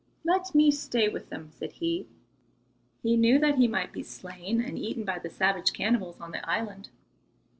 [0.23, 2.07] "Let me stay with them," said he.
[3.03, 6.43] He knew that he might be slain and eaten by the savage cannibals on the
[6.49, 6.89] island.